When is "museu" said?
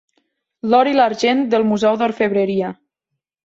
1.75-2.03